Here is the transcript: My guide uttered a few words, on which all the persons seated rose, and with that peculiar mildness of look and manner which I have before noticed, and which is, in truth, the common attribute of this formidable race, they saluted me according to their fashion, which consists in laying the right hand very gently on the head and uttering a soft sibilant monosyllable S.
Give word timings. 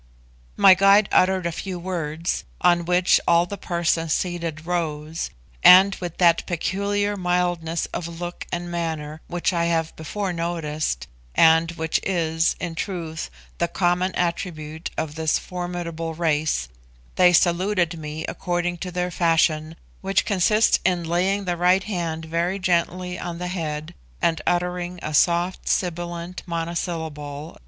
My 0.57 0.73
guide 0.73 1.07
uttered 1.11 1.45
a 1.45 1.51
few 1.51 1.77
words, 1.77 2.43
on 2.61 2.85
which 2.85 3.21
all 3.27 3.45
the 3.45 3.55
persons 3.55 4.13
seated 4.13 4.65
rose, 4.65 5.29
and 5.63 5.93
with 5.97 6.17
that 6.17 6.43
peculiar 6.47 7.15
mildness 7.15 7.85
of 7.93 8.19
look 8.19 8.47
and 8.51 8.71
manner 8.71 9.21
which 9.27 9.53
I 9.53 9.65
have 9.65 9.95
before 9.95 10.33
noticed, 10.33 11.05
and 11.35 11.73
which 11.73 11.99
is, 12.01 12.55
in 12.59 12.73
truth, 12.73 13.29
the 13.59 13.67
common 13.67 14.15
attribute 14.15 14.89
of 14.97 15.13
this 15.13 15.37
formidable 15.37 16.15
race, 16.15 16.67
they 17.15 17.31
saluted 17.31 17.99
me 17.99 18.25
according 18.25 18.77
to 18.79 18.91
their 18.91 19.11
fashion, 19.11 19.75
which 20.01 20.25
consists 20.25 20.79
in 20.83 21.03
laying 21.03 21.45
the 21.45 21.57
right 21.57 21.83
hand 21.83 22.25
very 22.25 22.57
gently 22.57 23.19
on 23.19 23.37
the 23.37 23.49
head 23.49 23.93
and 24.19 24.41
uttering 24.47 24.97
a 25.03 25.13
soft 25.13 25.69
sibilant 25.69 26.41
monosyllable 26.47 27.51
S. 27.57 27.59